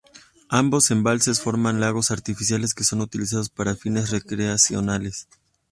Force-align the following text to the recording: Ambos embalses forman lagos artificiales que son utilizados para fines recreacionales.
Ambos 0.49 0.89
embalses 0.89 1.41
forman 1.41 1.79
lagos 1.79 2.09
artificiales 2.09 2.73
que 2.73 2.83
son 2.83 3.01
utilizados 3.01 3.49
para 3.49 3.75
fines 3.75 4.09
recreacionales. 4.09 5.27